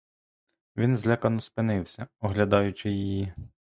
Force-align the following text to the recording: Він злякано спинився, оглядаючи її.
Він 0.77 0.97
злякано 0.97 1.39
спинився, 1.39 2.07
оглядаючи 2.19 2.89
її. 2.89 3.33